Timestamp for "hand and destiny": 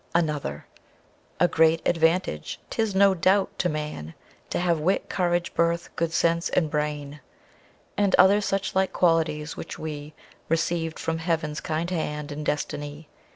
11.91-13.09